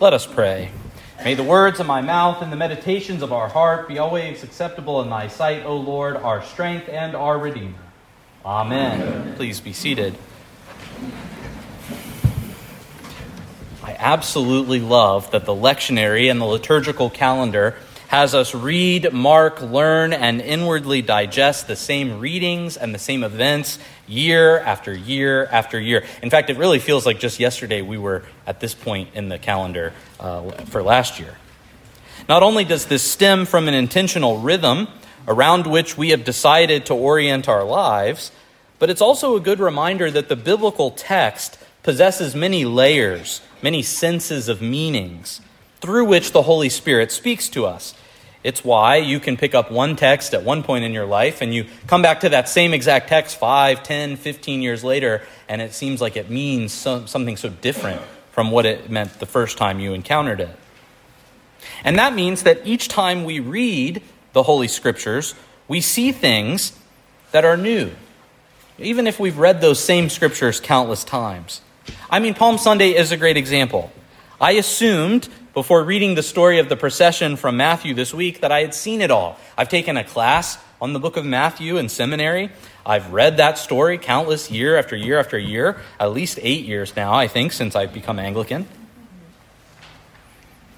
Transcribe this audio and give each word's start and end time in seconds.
Let 0.00 0.12
us 0.12 0.26
pray. 0.26 0.70
May 1.24 1.34
the 1.34 1.42
words 1.42 1.80
of 1.80 1.86
my 1.88 2.00
mouth 2.00 2.40
and 2.40 2.52
the 2.52 2.56
meditations 2.56 3.20
of 3.20 3.32
our 3.32 3.48
heart 3.48 3.88
be 3.88 3.98
always 3.98 4.44
acceptable 4.44 5.02
in 5.02 5.10
thy 5.10 5.26
sight, 5.26 5.66
O 5.66 5.76
Lord, 5.76 6.14
our 6.14 6.40
strength 6.44 6.88
and 6.88 7.16
our 7.16 7.36
Redeemer. 7.36 7.74
Amen. 8.46 9.02
Amen. 9.02 9.34
Please 9.34 9.58
be 9.58 9.72
seated. 9.72 10.14
I 13.82 13.96
absolutely 13.98 14.78
love 14.78 15.32
that 15.32 15.46
the 15.46 15.54
lectionary 15.54 16.30
and 16.30 16.40
the 16.40 16.44
liturgical 16.44 17.10
calendar 17.10 17.74
has 18.08 18.34
us 18.34 18.54
read, 18.54 19.12
mark, 19.12 19.60
learn, 19.60 20.14
and 20.14 20.40
inwardly 20.40 21.02
digest 21.02 21.68
the 21.68 21.76
same 21.76 22.18
readings 22.18 22.78
and 22.78 22.94
the 22.94 22.98
same 22.98 23.22
events 23.22 23.78
year 24.06 24.58
after 24.60 24.94
year 24.94 25.44
after 25.46 25.78
year. 25.78 26.02
In 26.22 26.30
fact, 26.30 26.48
it 26.48 26.56
really 26.56 26.78
feels 26.78 27.04
like 27.04 27.20
just 27.20 27.38
yesterday 27.38 27.82
we 27.82 27.98
were 27.98 28.24
at 28.46 28.60
this 28.60 28.74
point 28.74 29.10
in 29.12 29.28
the 29.28 29.38
calendar 29.38 29.92
uh, 30.18 30.50
for 30.64 30.82
last 30.82 31.20
year. 31.20 31.36
Not 32.30 32.42
only 32.42 32.64
does 32.64 32.86
this 32.86 33.02
stem 33.02 33.44
from 33.44 33.68
an 33.68 33.74
intentional 33.74 34.38
rhythm 34.38 34.88
around 35.26 35.66
which 35.66 35.98
we 35.98 36.08
have 36.08 36.24
decided 36.24 36.86
to 36.86 36.94
orient 36.94 37.46
our 37.46 37.62
lives, 37.62 38.32
but 38.78 38.88
it's 38.88 39.02
also 39.02 39.36
a 39.36 39.40
good 39.40 39.60
reminder 39.60 40.10
that 40.10 40.30
the 40.30 40.36
biblical 40.36 40.90
text 40.90 41.58
possesses 41.82 42.34
many 42.34 42.64
layers, 42.64 43.42
many 43.60 43.82
senses 43.82 44.48
of 44.48 44.62
meanings 44.62 45.42
through 45.80 46.04
which 46.04 46.32
the 46.32 46.42
Holy 46.42 46.68
Spirit 46.68 47.12
speaks 47.12 47.48
to 47.50 47.66
us. 47.66 47.94
It's 48.44 48.64
why 48.64 48.96
you 48.96 49.18
can 49.18 49.36
pick 49.36 49.54
up 49.54 49.70
one 49.70 49.96
text 49.96 50.32
at 50.32 50.44
one 50.44 50.62
point 50.62 50.84
in 50.84 50.92
your 50.92 51.06
life 51.06 51.42
and 51.42 51.52
you 51.52 51.66
come 51.86 52.02
back 52.02 52.20
to 52.20 52.28
that 52.28 52.48
same 52.48 52.72
exact 52.72 53.08
text 53.08 53.36
5, 53.38 53.82
10, 53.82 54.16
15 54.16 54.62
years 54.62 54.84
later, 54.84 55.22
and 55.48 55.60
it 55.60 55.74
seems 55.74 56.00
like 56.00 56.16
it 56.16 56.30
means 56.30 56.72
so, 56.72 57.04
something 57.06 57.36
so 57.36 57.48
different 57.48 58.00
from 58.30 58.50
what 58.50 58.64
it 58.64 58.88
meant 58.88 59.18
the 59.18 59.26
first 59.26 59.58
time 59.58 59.80
you 59.80 59.92
encountered 59.92 60.40
it. 60.40 60.56
And 61.84 61.98
that 61.98 62.14
means 62.14 62.44
that 62.44 62.64
each 62.64 62.88
time 62.88 63.24
we 63.24 63.40
read 63.40 64.02
the 64.32 64.44
Holy 64.44 64.68
Scriptures, 64.68 65.34
we 65.66 65.80
see 65.80 66.12
things 66.12 66.72
that 67.32 67.44
are 67.44 67.56
new, 67.56 67.90
even 68.78 69.06
if 69.06 69.18
we've 69.18 69.38
read 69.38 69.60
those 69.60 69.82
same 69.82 70.08
Scriptures 70.08 70.60
countless 70.60 71.02
times. 71.02 71.60
I 72.08 72.20
mean, 72.20 72.34
Palm 72.34 72.58
Sunday 72.58 72.94
is 72.94 73.10
a 73.10 73.16
great 73.16 73.36
example. 73.36 73.90
I 74.40 74.52
assumed 74.52 75.28
before 75.58 75.82
reading 75.82 76.14
the 76.14 76.22
story 76.22 76.60
of 76.60 76.68
the 76.68 76.76
procession 76.76 77.34
from 77.34 77.56
Matthew 77.56 77.92
this 77.92 78.14
week 78.14 78.42
that 78.42 78.52
I 78.52 78.60
had 78.60 78.72
seen 78.72 79.00
it 79.00 79.10
all. 79.10 79.36
I've 79.56 79.68
taken 79.68 79.96
a 79.96 80.04
class 80.04 80.56
on 80.80 80.92
the 80.92 81.00
book 81.00 81.16
of 81.16 81.24
Matthew 81.24 81.78
in 81.78 81.88
seminary. 81.88 82.52
I've 82.86 83.12
read 83.12 83.38
that 83.38 83.58
story 83.58 83.98
countless 83.98 84.52
year 84.52 84.78
after 84.78 84.94
year 84.94 85.18
after 85.18 85.36
year, 85.36 85.80
at 85.98 86.12
least 86.12 86.38
eight 86.42 86.64
years 86.64 86.94
now, 86.94 87.12
I 87.12 87.26
think, 87.26 87.50
since 87.52 87.74
I've 87.74 87.92
become 87.92 88.20
Anglican. 88.20 88.68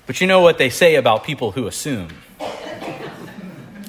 But 0.06 0.22
you 0.22 0.26
know 0.26 0.40
what 0.40 0.56
they 0.56 0.70
say 0.70 0.94
about 0.94 1.24
people 1.24 1.52
who 1.52 1.66
assume. 1.66 2.08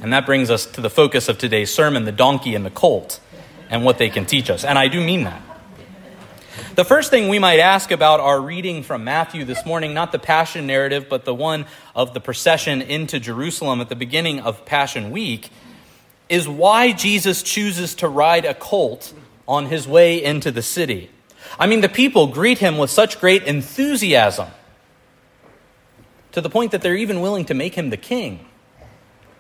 And 0.02 0.12
that 0.12 0.26
brings 0.26 0.52
us 0.52 0.66
to 0.66 0.82
the 0.82 0.90
focus 0.90 1.30
of 1.30 1.38
today's 1.38 1.74
sermon 1.74 2.04
the 2.04 2.12
donkey 2.12 2.54
and 2.54 2.66
the 2.66 2.70
colt 2.70 3.22
and 3.70 3.86
what 3.86 3.98
they 3.98 4.10
can 4.10 4.26
teach 4.26 4.50
us. 4.50 4.66
And 4.66 4.78
I 4.78 4.90
do 4.90 5.00
mean 5.00 5.24
that. 5.24 5.42
The 6.76 6.86
first 6.86 7.10
thing 7.10 7.30
we 7.30 7.40
might 7.40 7.60
ask 7.60 7.92
about 7.92 8.20
our 8.20 8.42
reading 8.42 8.84
from 8.84 9.04
Matthew 9.04 9.46
this 9.46 9.66
morning, 9.66 9.94
not 9.94 10.12
the 10.12 10.20
Passion 10.20 10.68
narrative, 10.68 11.08
but 11.10 11.24
the 11.24 11.34
one 11.34 11.66
of 11.96 12.14
the 12.14 12.20
procession 12.20 12.82
into 12.82 13.20
Jerusalem 13.20 13.80
at 13.80 13.90
the 13.90 13.96
beginning 13.96 14.40
of 14.40 14.66
Passion 14.66 15.12
Week, 15.12 15.50
is 16.28 16.48
why 16.48 16.92
Jesus 16.92 17.44
chooses 17.44 17.96
to 17.96 18.08
ride 18.08 18.46
a 18.46 18.54
colt 18.54 19.14
on 19.48 19.68
his 19.68 19.88
way 19.88 20.24
into 20.24 20.52
the 20.52 20.62
city. 20.62 21.10
I 21.60 21.68
mean, 21.68 21.82
the 21.82 21.90
people 21.90 22.28
greet 22.28 22.58
him 22.60 22.78
with 22.78 22.90
such 22.90 23.20
great 23.20 23.44
enthusiasm 23.44 24.48
to 26.32 26.42
the 26.42 26.50
point 26.50 26.72
that 26.72 26.82
they're 26.82 26.96
even 26.96 27.22
willing 27.22 27.46
to 27.46 27.54
make 27.54 27.76
him 27.76 27.90
the 27.90 27.98
king. 27.98 28.46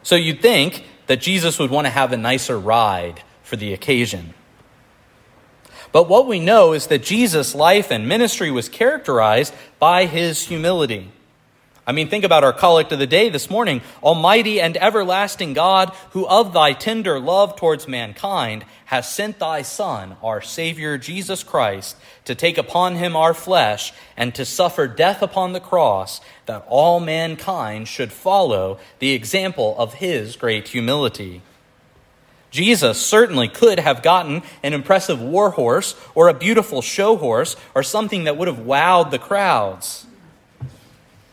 So 0.03 0.15
you'd 0.15 0.41
think 0.41 0.83
that 1.07 1.21
Jesus 1.21 1.59
would 1.59 1.71
want 1.71 1.87
to 1.87 1.91
have 1.91 2.11
a 2.11 2.17
nicer 2.17 2.59
ride 2.59 3.21
for 3.43 3.55
the 3.55 3.73
occasion. 3.73 4.33
But 5.91 6.07
what 6.07 6.27
we 6.27 6.39
know 6.39 6.73
is 6.73 6.87
that 6.87 7.03
Jesus' 7.03 7.53
life 7.53 7.91
and 7.91 8.07
ministry 8.07 8.51
was 8.51 8.69
characterized 8.69 9.53
by 9.79 10.05
his 10.05 10.43
humility. 10.47 11.11
I 11.85 11.93
mean, 11.93 12.09
think 12.09 12.23
about 12.23 12.43
our 12.43 12.53
collect 12.53 12.91
of 12.91 12.99
the 12.99 13.07
day 13.07 13.29
this 13.29 13.49
morning. 13.49 13.81
Almighty 14.03 14.61
and 14.61 14.77
everlasting 14.77 15.53
God, 15.53 15.89
who 16.11 16.27
of 16.27 16.53
thy 16.53 16.73
tender 16.73 17.19
love 17.19 17.55
towards 17.55 17.87
mankind 17.87 18.65
has 18.85 19.09
sent 19.09 19.39
thy 19.39 19.63
Son, 19.63 20.15
our 20.21 20.41
Savior 20.41 20.97
Jesus 20.99 21.43
Christ, 21.43 21.97
to 22.25 22.35
take 22.35 22.59
upon 22.59 22.95
him 22.95 23.15
our 23.15 23.33
flesh 23.33 23.93
and 24.15 24.33
to 24.35 24.45
suffer 24.45 24.87
death 24.87 25.23
upon 25.23 25.53
the 25.53 25.59
cross, 25.59 26.21
that 26.45 26.63
all 26.67 26.99
mankind 26.99 27.87
should 27.87 28.11
follow 28.11 28.79
the 28.99 29.11
example 29.11 29.75
of 29.77 29.95
his 29.95 30.35
great 30.35 30.67
humility. 30.67 31.41
Jesus 32.51 33.03
certainly 33.03 33.47
could 33.47 33.79
have 33.79 34.03
gotten 34.03 34.43
an 34.61 34.73
impressive 34.73 35.21
war 35.21 35.51
horse 35.51 35.95
or 36.13 36.27
a 36.27 36.33
beautiful 36.33 36.81
show 36.81 37.15
horse 37.15 37.55
or 37.73 37.81
something 37.81 38.25
that 38.25 38.35
would 38.35 38.49
have 38.49 38.59
wowed 38.59 39.09
the 39.09 39.19
crowds. 39.19 40.05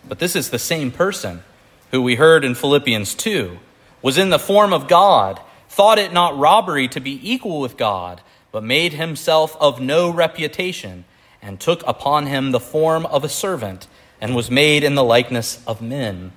But 0.08 0.20
this 0.20 0.36
is 0.36 0.50
the 0.50 0.60
same 0.60 0.92
person 0.92 1.42
who 1.90 2.02
we 2.02 2.14
heard 2.14 2.44
in 2.44 2.54
Philippians 2.54 3.16
2 3.16 3.58
was 4.00 4.16
in 4.16 4.30
the 4.30 4.38
form 4.38 4.72
of 4.72 4.86
God, 4.86 5.40
thought 5.68 5.98
it 5.98 6.12
not 6.12 6.38
robbery 6.38 6.86
to 6.88 7.00
be 7.00 7.20
equal 7.28 7.60
with 7.60 7.76
God, 7.76 8.20
but 8.52 8.62
made 8.62 8.92
himself 8.92 9.56
of 9.60 9.80
no 9.80 10.10
reputation, 10.10 11.04
and 11.42 11.58
took 11.58 11.86
upon 11.86 12.26
him 12.26 12.52
the 12.52 12.60
form 12.60 13.04
of 13.06 13.24
a 13.24 13.28
servant, 13.28 13.88
and 14.20 14.36
was 14.36 14.50
made 14.50 14.84
in 14.84 14.94
the 14.94 15.04
likeness 15.04 15.62
of 15.66 15.82
men. 15.82 16.32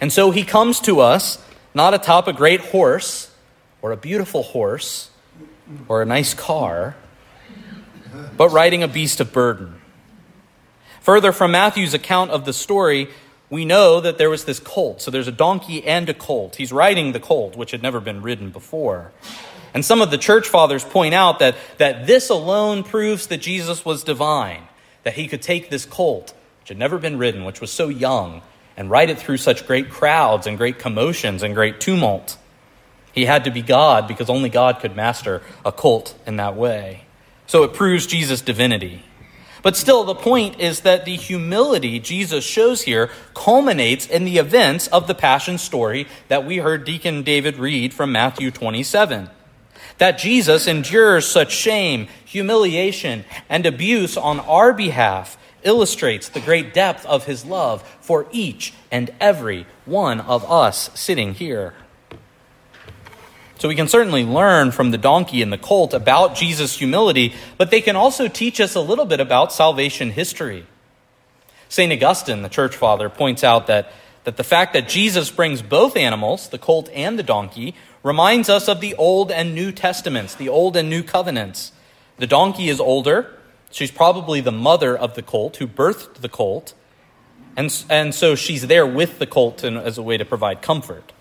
And 0.00 0.12
so 0.12 0.30
he 0.30 0.44
comes 0.44 0.78
to 0.80 1.00
us 1.00 1.42
not 1.78 1.94
atop 1.94 2.26
a 2.26 2.32
great 2.32 2.60
horse 2.60 3.30
or 3.80 3.92
a 3.92 3.96
beautiful 3.96 4.42
horse 4.42 5.10
or 5.86 6.02
a 6.02 6.04
nice 6.04 6.34
car, 6.34 6.96
but 8.36 8.48
riding 8.50 8.82
a 8.82 8.88
beast 8.88 9.20
of 9.20 9.32
burden. 9.32 9.80
Further, 11.02 11.30
from 11.30 11.52
Matthew's 11.52 11.94
account 11.94 12.32
of 12.32 12.44
the 12.44 12.52
story, 12.52 13.08
we 13.48 13.64
know 13.64 14.00
that 14.00 14.18
there 14.18 14.28
was 14.28 14.44
this 14.44 14.58
colt. 14.58 15.00
So 15.00 15.12
there's 15.12 15.28
a 15.28 15.32
donkey 15.32 15.86
and 15.86 16.08
a 16.08 16.14
colt. 16.14 16.56
He's 16.56 16.72
riding 16.72 17.12
the 17.12 17.20
colt, 17.20 17.56
which 17.56 17.70
had 17.70 17.80
never 17.80 18.00
been 18.00 18.22
ridden 18.22 18.50
before. 18.50 19.12
And 19.72 19.84
some 19.84 20.02
of 20.02 20.10
the 20.10 20.18
church 20.18 20.48
fathers 20.48 20.84
point 20.84 21.14
out 21.14 21.38
that, 21.38 21.54
that 21.78 22.08
this 22.08 22.28
alone 22.28 22.82
proves 22.82 23.28
that 23.28 23.38
Jesus 23.38 23.84
was 23.84 24.02
divine, 24.02 24.64
that 25.04 25.14
he 25.14 25.28
could 25.28 25.42
take 25.42 25.70
this 25.70 25.86
colt, 25.86 26.34
which 26.60 26.70
had 26.70 26.78
never 26.78 26.98
been 26.98 27.18
ridden, 27.18 27.44
which 27.44 27.60
was 27.60 27.70
so 27.70 27.88
young, 27.88 28.42
and 28.78 28.88
ride 28.88 29.10
it 29.10 29.18
through 29.18 29.36
such 29.36 29.66
great 29.66 29.90
crowds 29.90 30.46
and 30.46 30.56
great 30.56 30.78
commotions 30.78 31.42
and 31.42 31.52
great 31.52 31.80
tumult. 31.80 32.38
He 33.12 33.24
had 33.24 33.42
to 33.44 33.50
be 33.50 33.60
God 33.60 34.06
because 34.06 34.30
only 34.30 34.48
God 34.48 34.78
could 34.78 34.94
master 34.94 35.42
a 35.64 35.72
cult 35.72 36.16
in 36.24 36.36
that 36.36 36.54
way. 36.54 37.02
So 37.48 37.64
it 37.64 37.74
proves 37.74 38.06
Jesus' 38.06 38.40
divinity. 38.40 39.02
But 39.62 39.76
still, 39.76 40.04
the 40.04 40.14
point 40.14 40.60
is 40.60 40.82
that 40.82 41.04
the 41.04 41.16
humility 41.16 41.98
Jesus 41.98 42.44
shows 42.44 42.82
here 42.82 43.10
culminates 43.34 44.06
in 44.06 44.24
the 44.24 44.38
events 44.38 44.86
of 44.86 45.08
the 45.08 45.14
Passion 45.14 45.58
story 45.58 46.06
that 46.28 46.46
we 46.46 46.58
heard 46.58 46.84
Deacon 46.84 47.24
David 47.24 47.56
read 47.56 47.92
from 47.92 48.12
Matthew 48.12 48.52
27. 48.52 49.28
That 49.96 50.18
Jesus 50.18 50.68
endures 50.68 51.26
such 51.26 51.50
shame, 51.50 52.06
humiliation, 52.24 53.24
and 53.48 53.66
abuse 53.66 54.16
on 54.16 54.38
our 54.40 54.72
behalf 54.72 55.36
illustrates 55.62 56.28
the 56.28 56.40
great 56.40 56.72
depth 56.74 57.04
of 57.06 57.26
his 57.26 57.44
love 57.44 57.82
for 58.00 58.26
each 58.30 58.72
and 58.90 59.10
every 59.20 59.66
one 59.84 60.20
of 60.20 60.48
us 60.50 60.90
sitting 60.94 61.34
here. 61.34 61.74
So 63.58 63.68
we 63.68 63.74
can 63.74 63.88
certainly 63.88 64.24
learn 64.24 64.70
from 64.70 64.92
the 64.92 64.98
donkey 64.98 65.42
and 65.42 65.52
the 65.52 65.58
colt 65.58 65.92
about 65.92 66.36
Jesus' 66.36 66.78
humility, 66.78 67.34
but 67.56 67.72
they 67.72 67.80
can 67.80 67.96
also 67.96 68.28
teach 68.28 68.60
us 68.60 68.76
a 68.76 68.80
little 68.80 69.04
bit 69.04 69.18
about 69.18 69.52
salvation 69.52 70.10
history. 70.10 70.64
St. 71.68 71.92
Augustine, 71.92 72.42
the 72.42 72.48
church 72.48 72.76
father, 72.76 73.08
points 73.08 73.42
out 73.42 73.66
that, 73.66 73.92
that 74.24 74.36
the 74.36 74.44
fact 74.44 74.74
that 74.74 74.88
Jesus 74.88 75.30
brings 75.30 75.60
both 75.60 75.96
animals, 75.96 76.48
the 76.48 76.58
colt 76.58 76.88
and 76.94 77.18
the 77.18 77.24
donkey, 77.24 77.74
reminds 78.04 78.48
us 78.48 78.68
of 78.68 78.80
the 78.80 78.94
Old 78.94 79.32
and 79.32 79.54
New 79.56 79.72
Testaments, 79.72 80.36
the 80.36 80.48
Old 80.48 80.76
and 80.76 80.88
New 80.88 81.02
Covenants. 81.02 81.72
The 82.18 82.28
donkey 82.28 82.68
is 82.68 82.80
older, 82.80 83.37
She's 83.70 83.90
probably 83.90 84.40
the 84.40 84.52
mother 84.52 84.96
of 84.96 85.14
the 85.14 85.22
colt 85.22 85.56
who 85.56 85.66
birthed 85.66 86.14
the 86.14 86.28
colt. 86.28 86.74
And, 87.56 87.84
and 87.90 88.14
so 88.14 88.34
she's 88.34 88.66
there 88.66 88.86
with 88.86 89.18
the 89.18 89.26
colt 89.26 89.64
in, 89.64 89.76
as 89.76 89.98
a 89.98 90.02
way 90.02 90.16
to 90.16 90.24
provide 90.24 90.62
comfort. 90.62 91.12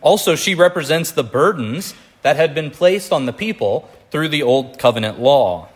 Also, 0.00 0.34
she 0.34 0.54
represents 0.54 1.10
the 1.10 1.24
burdens 1.24 1.94
that 2.22 2.36
had 2.36 2.54
been 2.54 2.70
placed 2.70 3.12
on 3.12 3.26
the 3.26 3.32
people 3.32 3.88
through 4.10 4.28
the 4.28 4.42
Old 4.42 4.78
Covenant 4.78 5.20
law. 5.20 5.68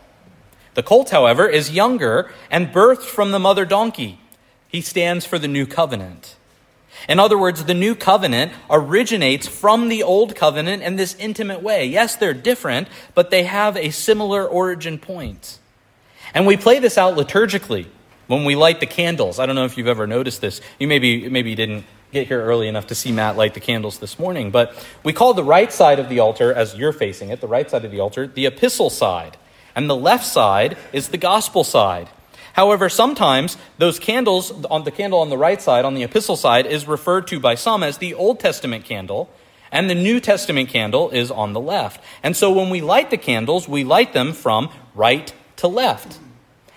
The 0.75 0.83
colt, 0.83 1.11
however, 1.11 1.49
is 1.49 1.71
younger 1.71 2.31
and 2.51 2.69
birthed 2.69 3.05
from 3.05 3.31
the 3.31 3.39
mother 3.39 3.65
donkey. 3.65 4.21
He 4.69 4.81
stands 4.81 5.25
for 5.25 5.39
the 5.39 5.49
new 5.49 5.67
covenant. 5.67 6.37
In 7.09 7.19
other 7.19 7.39
words, 7.39 7.65
the 7.65 7.75
new 7.75 7.95
covenant 7.95 8.53
originates 8.71 9.47
from 9.47 9.89
the 9.89 10.03
old 10.03 10.35
covenant 10.35 10.83
in 10.83 10.97
this 10.97 11.15
intimate 11.17 11.63
way. 11.63 11.87
Yes, 11.87 12.17
they're 12.17 12.35
different, 12.35 12.89
but 13.15 13.31
they 13.31 13.45
have 13.45 13.77
a 13.77 13.91
similar 13.91 14.47
origin 14.47 14.99
point. 14.99 15.59
And 16.35 16.47
we 16.47 16.57
play 16.57 16.79
this 16.79 16.99
out 16.99 17.17
liturgically. 17.17 17.87
When 18.27 18.45
we 18.45 18.57
light 18.57 18.81
the 18.81 18.87
candles, 18.87 19.39
I 19.39 19.47
don't 19.47 19.55
know 19.55 19.65
if 19.65 19.79
you've 19.79 19.87
ever 19.87 20.07
noticed 20.07 20.41
this. 20.41 20.61
You 20.81 20.89
maybe 20.89 21.29
maybe 21.29 21.51
you 21.51 21.57
didn't 21.57 21.85
get 22.13 22.27
here 22.27 22.43
early 22.43 22.67
enough 22.69 22.89
to 22.89 22.95
see 22.95 23.13
Matt 23.13 23.37
light 23.37 23.55
the 23.55 23.61
candles 23.61 23.99
this 23.99 24.19
morning, 24.19 24.51
but 24.51 24.75
we 25.05 25.13
call 25.13 25.35
the 25.35 25.45
right 25.45 25.73
side 25.73 25.99
of 25.99 26.09
the 26.09 26.21
altar, 26.21 26.53
as 26.53 26.75
you're 26.75 26.93
facing 26.93 27.31
it, 27.31 27.41
the 27.41 27.49
right 27.49 27.71
side 27.71 27.85
of 27.85 27.91
the 27.91 28.01
altar, 28.01 28.27
the 28.27 28.47
epistle 28.47 28.91
side, 28.91 29.37
and 29.75 29.89
the 29.89 29.97
left 29.97 30.25
side 30.25 30.77
is 30.93 31.09
the 31.09 31.19
gospel 31.19 31.63
side. 31.63 32.09
However, 32.55 32.89
sometimes 32.89 33.59
those 33.77 33.99
candles, 33.99 34.51
on 34.71 34.85
the 34.85 34.91
candle 34.91 35.19
on 35.19 35.29
the 35.29 35.37
right 35.37 35.61
side, 35.61 35.85
on 35.85 35.95
the 35.95 36.05
epistle 36.05 36.37
side, 36.37 36.65
is 36.65 36.89
referred 36.89 37.27
to 37.27 37.39
by 37.39 37.55
some 37.55 37.83
as 37.83 37.99
the 37.99 38.15
Old 38.15 38.41
Testament 38.41 38.85
candle, 38.85 39.29
and 39.71 39.91
the 39.91 39.95
New 39.95 40.21
Testament 40.21 40.71
candle 40.71 41.11
is 41.11 41.31
on 41.31 41.53
the 41.53 41.61
left. 41.61 42.03
And 42.23 42.35
so 42.35 42.51
when 42.51 42.71
we 42.71 42.81
light 42.81 43.11
the 43.11 43.19
candles, 43.19 43.69
we 43.69 43.85
light 43.85 44.15
them 44.15 44.33
from 44.33 44.71
right 44.95 45.35
to 45.57 45.69
left. 45.69 46.19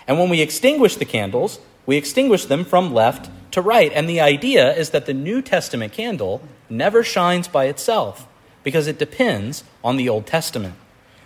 And 0.07 0.17
when 0.17 0.29
we 0.29 0.41
extinguish 0.41 0.95
the 0.95 1.05
candles, 1.05 1.59
we 1.85 1.97
extinguish 1.97 2.45
them 2.45 2.65
from 2.65 2.93
left 2.93 3.29
to 3.51 3.61
right. 3.61 3.91
And 3.93 4.09
the 4.09 4.21
idea 4.21 4.75
is 4.75 4.91
that 4.91 5.05
the 5.05 5.13
New 5.13 5.41
Testament 5.41 5.93
candle 5.93 6.41
never 6.69 7.03
shines 7.03 7.47
by 7.47 7.65
itself 7.65 8.27
because 8.63 8.87
it 8.87 8.99
depends 8.99 9.63
on 9.83 9.97
the 9.97 10.09
Old 10.09 10.25
Testament. 10.25 10.75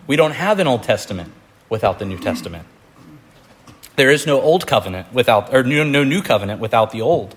We 0.07 0.15
don't 0.15 0.31
have 0.31 0.59
an 0.59 0.67
Old 0.67 0.83
Testament 0.83 1.31
without 1.69 1.99
the 1.99 2.05
New 2.05 2.17
Testament. 2.17 2.65
There 3.95 4.09
is 4.09 4.25
no 4.25 4.41
old 4.41 4.65
covenant 4.65 5.13
without, 5.13 5.53
or 5.53 5.63
no, 5.63 6.03
new 6.03 6.21
covenant 6.21 6.59
without 6.59 6.91
the 6.91 7.01
old. 7.01 7.35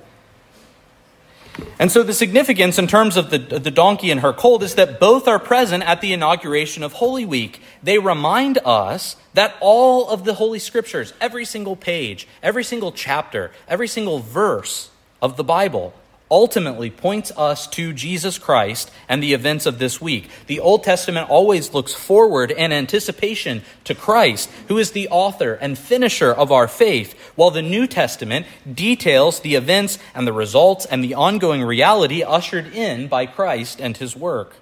And 1.79 1.91
so 1.91 2.03
the 2.03 2.13
significance 2.13 2.79
in 2.79 2.87
terms 2.87 3.17
of 3.17 3.31
the, 3.31 3.39
the 3.39 3.71
donkey 3.71 4.11
and 4.11 4.21
her 4.21 4.33
colt 4.33 4.63
is 4.63 4.75
that 4.75 5.01
both 5.01 5.29
are 5.29 5.39
present 5.39 5.83
at 5.85 6.01
the 6.01 6.13
inauguration 6.13 6.83
of 6.83 6.95
Holy 6.95 7.25
Week. 7.25 7.61
They 7.83 7.99
remind 7.99 8.59
us 8.65 9.17
that 9.35 9.57
all 9.61 10.09
of 10.09 10.25
the 10.25 10.35
Holy 10.35 10.59
Scriptures, 10.59 11.13
every 11.21 11.45
single 11.45 11.77
page, 11.77 12.27
every 12.43 12.65
single 12.65 12.93
chapter, 12.93 13.53
every 13.69 13.89
single 13.89 14.19
verse 14.19 14.91
of 15.23 15.37
the 15.37 15.45
Bible 15.45 15.95
ultimately 16.31 16.91
points 16.91 17.31
us 17.37 17.67
to 17.69 17.93
Jesus 17.93 18.39
Christ 18.39 18.91
and 19.09 19.23
the 19.23 19.33
events 19.33 19.67
of 19.67 19.79
this 19.79 20.01
week. 20.01 20.29
The 20.47 20.61
Old 20.61 20.83
Testament 20.83 21.31
always 21.31 21.73
looks 21.73 21.95
forward 21.95 22.51
in 22.51 22.73
anticipation 22.73 23.63
to 23.85 23.95
Christ, 23.95 24.51
who 24.69 24.79
is 24.79 24.91
the 24.91 25.09
author 25.09 25.55
and 25.55 25.79
finisher 25.79 26.33
of 26.33 26.51
our 26.51 26.69
faith, 26.69 27.15
while 27.37 27.51
the 27.51 27.63
New 27.63 27.87
Testament 27.87 28.47
details 28.73 29.41
the 29.41 29.55
events 29.55 29.99
and 30.15 30.27
the 30.27 30.33
results 30.33 30.87
and 30.87 31.03
the 31.03 31.15
ongoing 31.15 31.63
reality 31.63 32.23
ushered 32.23 32.75
in 32.75 33.07
by 33.07 33.27
Christ 33.27 33.81
and 33.81 33.97
his 33.97 34.17
work. 34.17 34.57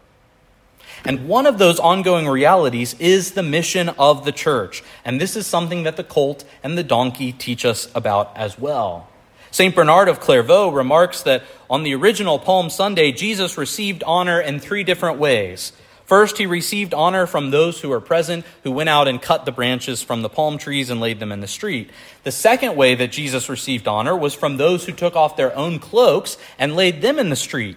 And 1.04 1.28
one 1.28 1.46
of 1.46 1.58
those 1.58 1.78
ongoing 1.78 2.28
realities 2.28 2.94
is 2.98 3.32
the 3.32 3.42
mission 3.42 3.90
of 3.90 4.24
the 4.24 4.32
church. 4.32 4.82
And 5.04 5.20
this 5.20 5.36
is 5.36 5.46
something 5.46 5.82
that 5.82 5.96
the 5.96 6.04
colt 6.04 6.44
and 6.62 6.78
the 6.78 6.84
donkey 6.84 7.32
teach 7.32 7.64
us 7.64 7.88
about 7.94 8.34
as 8.36 8.58
well. 8.58 9.08
St. 9.54 9.72
Bernard 9.72 10.08
of 10.08 10.18
Clairvaux 10.18 10.70
remarks 10.70 11.22
that 11.22 11.44
on 11.70 11.84
the 11.84 11.94
original 11.94 12.40
Palm 12.40 12.70
Sunday, 12.70 13.12
Jesus 13.12 13.56
received 13.56 14.02
honor 14.02 14.40
in 14.40 14.58
three 14.58 14.82
different 14.82 15.20
ways. 15.20 15.70
First, 16.06 16.38
he 16.38 16.44
received 16.44 16.92
honor 16.92 17.24
from 17.24 17.52
those 17.52 17.80
who 17.80 17.90
were 17.90 18.00
present, 18.00 18.44
who 18.64 18.72
went 18.72 18.88
out 18.88 19.06
and 19.06 19.22
cut 19.22 19.44
the 19.44 19.52
branches 19.52 20.02
from 20.02 20.22
the 20.22 20.28
palm 20.28 20.58
trees 20.58 20.90
and 20.90 21.00
laid 21.00 21.20
them 21.20 21.30
in 21.30 21.38
the 21.38 21.46
street. 21.46 21.90
The 22.24 22.32
second 22.32 22.74
way 22.74 22.96
that 22.96 23.12
Jesus 23.12 23.48
received 23.48 23.86
honor 23.86 24.16
was 24.16 24.34
from 24.34 24.56
those 24.56 24.86
who 24.86 24.92
took 24.92 25.14
off 25.14 25.36
their 25.36 25.54
own 25.56 25.78
cloaks 25.78 26.36
and 26.58 26.74
laid 26.74 27.00
them 27.00 27.20
in 27.20 27.30
the 27.30 27.36
street. 27.36 27.76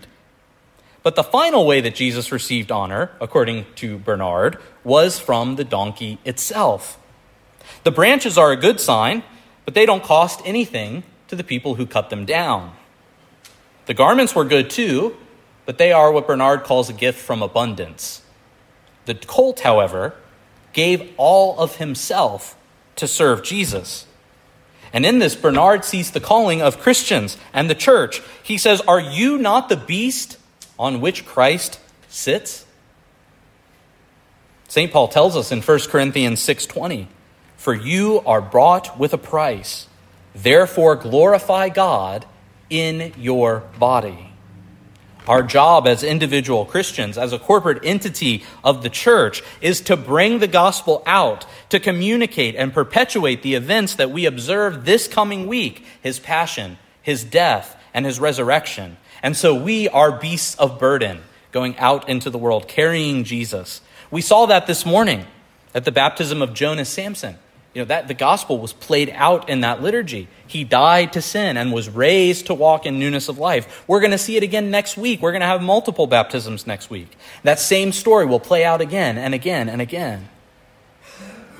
But 1.03 1.15
the 1.15 1.24
final 1.24 1.63
way 1.68 1.79
that 1.81 1.94
Jesus 1.94 2.31
received 2.31 2.71
honor, 2.71 3.12
according 3.21 3.68
to 3.75 4.00
Bernard, 4.00 4.57
was 4.83 5.19
from 5.19 5.57
the 5.57 5.63
donkey 5.63 6.18
itself. 6.25 6.97
The 7.83 7.91
branches 7.91 8.35
are 8.35 8.51
a 8.51 8.57
good 8.57 8.79
sign, 8.79 9.21
but 9.63 9.75
they 9.75 9.85
don't 9.85 10.01
cost 10.01 10.41
anything 10.44 11.03
to 11.27 11.35
the 11.35 11.44
people 11.44 11.75
who 11.75 11.85
cut 11.85 12.09
them 12.09 12.25
down. 12.25 12.74
The 13.85 13.94
garments 13.94 14.35
were 14.35 14.45
good 14.45 14.69
too, 14.69 15.15
but 15.65 15.77
they 15.77 15.91
are 15.91 16.12
what 16.12 16.27
Bernard 16.27 16.63
calls 16.63 16.89
a 16.89 16.94
gift 16.94 17.19
from 17.19 17.41
abundance. 17.41 18.21
The 19.06 19.15
colt, 19.15 19.62
however, 19.62 20.15
gave 20.74 21.13
all 21.18 21.57
of 21.59 21.77
himself 21.77 22.57
to 22.97 23.07
serve 23.07 23.44
Jesus. 23.44 24.06
And 24.94 25.06
in 25.06 25.19
this, 25.19 25.35
Bernard 25.35 25.85
sees 25.85 26.12
the 26.12 26.19
calling 26.19 26.62
of 26.62 26.79
Christians 26.79 27.38
and 27.53 27.69
the 27.69 27.75
church. 27.75 28.21
He 28.44 28.57
says, 28.57 28.81
Are 28.81 29.00
you 29.00 29.38
not 29.38 29.69
the 29.69 29.77
beast 29.77 30.38
on 30.79 31.01
which 31.01 31.25
Christ 31.25 31.79
sits? 32.07 32.65
St. 34.68 34.91
Paul 34.91 35.07
tells 35.07 35.38
us 35.38 35.51
in 35.51 35.62
1 35.62 35.89
Corinthians 35.89 36.41
6:20, 36.41 37.07
"For 37.56 37.74
you 37.74 38.21
are 38.25 38.41
bought 38.41 39.00
with 39.00 39.13
a 39.13 39.18
price. 39.18 39.88
Therefore, 40.38 40.95
glorify 40.95 41.69
God 41.69 42.25
in 42.69 43.13
your 43.18 43.63
body. 43.80 44.31
Our 45.28 45.44
job 45.44 45.88
as 45.88 46.04
individual 46.04 46.63
Christians, 46.63 47.18
as 47.18 47.34
a 47.34 47.39
corporate 47.39 47.84
entity 47.84 48.45
of 48.63 48.81
the 48.81 48.89
church, 48.89 49.44
is 49.60 49.81
to 49.81 49.98
bring 49.98 50.39
the 50.39 50.48
gospel 50.48 51.04
out, 51.06 51.45
to 51.69 51.80
communicate 51.80 52.56
and 52.56 52.74
perpetuate 52.74 53.42
the 53.42 53.56
events 53.56 53.95
that 53.95 54.12
we 54.12 54.25
observe 54.25 54.86
this 54.86 55.07
coming 55.07 55.48
week 55.48 55.84
his 56.01 56.19
passion, 56.19 56.78
his 57.01 57.25
death, 57.25 57.75
and 57.94 58.06
his 58.06 58.19
resurrection. 58.19 58.95
And 59.22 59.36
so 59.36 59.54
we 59.54 59.89
are 59.89 60.18
beasts 60.18 60.56
of 60.56 60.80
burden 60.80 61.24
going 61.51 61.78
out 61.78 62.07
into 62.07 62.30
the 62.30 62.38
world 62.38 62.68
carrying 62.68 63.24
Jesus. 63.25 63.81
We 64.12 64.22
saw 64.22 64.45
that 64.45 64.68
this 64.68 64.86
morning 64.86 65.25
at 65.74 65.84
the 65.84 65.92
baptism 65.92 66.42
of 66.42 66.54
Jonas 66.54 66.89
Samson. 66.89 67.38
You 67.73 67.81
know, 67.81 67.85
that 67.85 68.07
the 68.07 68.13
gospel 68.13 68.57
was 68.57 68.73
played 68.73 69.11
out 69.13 69.49
in 69.49 69.61
that 69.61 69.83
liturgy. 69.83 70.27
He 70.47 70.63
died 70.63 71.13
to 71.13 71.21
sin 71.21 71.57
and 71.57 71.71
was 71.71 71.89
raised 71.89 72.47
to 72.47 72.53
walk 72.53 72.85
in 72.85 72.97
newness 72.97 73.29
of 73.29 73.37
life. 73.37 73.83
We're 73.87 73.99
going 73.99 74.11
to 74.11 74.17
see 74.17 74.35
it 74.35 74.43
again 74.43 74.71
next 74.71 74.97
week. 74.97 75.21
We're 75.21 75.31
going 75.31 75.41
to 75.41 75.47
have 75.47 75.61
multiple 75.61 76.07
baptisms 76.07 76.65
next 76.65 76.89
week. 76.89 77.15
That 77.43 77.59
same 77.59 77.91
story 77.91 78.25
will 78.25 78.39
play 78.39 78.63
out 78.63 78.81
again 78.81 79.17
and 79.17 79.35
again 79.35 79.69
and 79.69 79.81
again. 79.81 80.29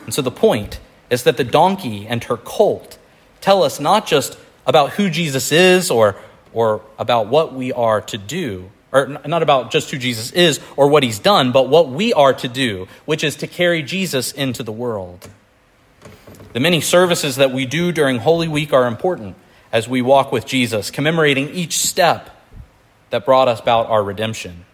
And 0.06 0.14
so 0.14 0.22
the 0.22 0.32
point 0.32 0.80
is 1.10 1.24
that 1.24 1.38
the 1.38 1.44
donkey 1.44 2.08
and 2.08 2.24
her 2.24 2.38
colt 2.38 2.98
tell 3.42 3.62
us 3.62 3.80
not 3.80 4.08
just 4.08 4.38
about 4.66 4.92
who 4.92 5.10
Jesus 5.10 5.52
is 5.52 5.92
or, 5.92 6.16
or 6.54 6.82
about 6.98 7.28
what 7.28 7.54
we 7.54 7.72
are 7.72 8.02
to 8.02 8.18
do, 8.18 8.72
or 8.92 9.20
not 9.26 9.44
about 9.44 9.72
just 9.72 9.92
who 9.92 9.98
Jesus 9.98 10.32
is 10.32 10.60
or 10.76 10.88
what 10.88 11.04
he's 11.04 11.20
done, 11.20 11.52
but 11.52 11.70
what 11.70 11.90
we 11.90 12.14
are 12.14 12.34
to 12.34 12.48
do, 12.48 12.88
which 13.06 13.24
is 13.24 13.36
to 13.38 13.48
carry 13.48 13.84
Jesus 13.84 14.32
into 14.32 14.64
the 14.64 14.72
world. 14.72 15.30
The 16.58 16.62
many 16.62 16.82
services 16.82 17.36
that 17.36 17.52
we 17.52 17.68
do 17.68 17.92
during 17.92 18.18
Holy 18.18 18.48
Week 18.48 18.74
are 18.74 18.88
important 18.88 19.36
as 19.72 19.88
we 19.88 20.02
walk 20.02 20.32
with 20.32 20.48
Jesus, 20.48 20.90
commemorating 20.90 21.50
each 21.50 21.78
step 21.78 22.32
that 23.12 23.26
brought 23.26 23.48
us 23.48 23.60
about 23.60 23.86
our 23.92 24.04
redemption. 24.04 24.66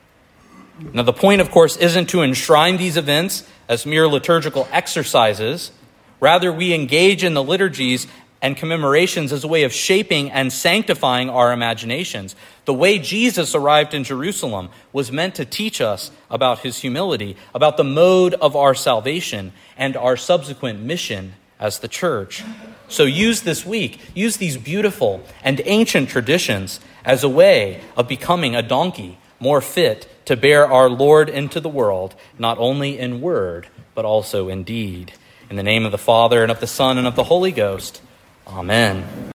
Now, 0.94 1.04
the 1.04 1.12
point, 1.12 1.42
of 1.42 1.52
course, 1.52 1.76
isn't 1.76 2.06
to 2.12 2.22
enshrine 2.22 2.78
these 2.78 2.96
events 2.96 3.46
as 3.68 3.86
mere 3.86 4.08
liturgical 4.08 4.66
exercises. 4.72 5.74
Rather, 6.22 6.54
we 6.54 6.74
engage 6.74 7.22
in 7.22 7.34
the 7.34 7.44
liturgies 7.44 8.08
and 8.42 8.56
commemorations 8.56 9.34
as 9.34 9.44
a 9.44 9.50
way 9.50 9.64
of 9.64 9.74
shaping 9.74 10.32
and 10.32 10.54
sanctifying 10.54 11.30
our 11.30 11.52
imaginations. 11.52 12.34
The 12.64 12.74
way 12.74 12.98
Jesus 12.98 13.56
arrived 13.56 13.94
in 13.94 14.06
Jerusalem 14.06 14.70
was 14.94 15.12
meant 15.12 15.36
to 15.36 15.44
teach 15.44 15.82
us 15.82 16.12
about 16.30 16.60
his 16.60 16.80
humility, 16.80 17.36
about 17.54 17.76
the 17.76 17.84
mode 17.84 18.36
of 18.36 18.56
our 18.56 18.74
salvation, 18.74 19.52
and 19.76 19.98
our 19.98 20.16
subsequent 20.16 20.80
mission 20.80 21.34
as 21.64 21.80
the 21.80 21.88
church. 21.88 22.44
So 22.90 23.06
use 23.06 23.42
this 23.42 23.66
week, 23.66 24.00
use 24.14 24.36
these 24.36 24.58
beautiful 24.58 25.24
and 25.44 25.62
ancient 25.64 26.10
traditions 26.10 26.82
as 27.06 27.24
a 27.24 27.30
way 27.30 27.82
of 27.96 28.08
becoming 28.08 28.54
a 28.54 28.62
donkey 28.62 29.18
more 29.40 29.62
fit 29.62 30.08
to 30.26 30.36
bear 30.36 30.68
our 30.68 30.90
Lord 30.90 31.30
into 31.30 31.60
the 31.62 31.70
world, 31.70 32.16
not 32.38 32.58
only 32.60 33.00
in 33.00 33.22
word, 33.22 33.68
but 33.96 34.04
also 34.06 34.50
in 34.50 34.64
deed. 34.64 35.14
In 35.50 35.56
the 35.56 35.64
name 35.64 35.86
of 35.86 35.92
the 35.92 35.98
Father, 35.98 36.44
and 36.44 36.52
of 36.52 36.60
the 36.60 36.68
Son, 36.68 36.98
and 36.98 37.08
of 37.08 37.16
the 37.16 37.24
Holy 37.24 37.52
Ghost. 37.52 38.02
Amen. 38.46 39.32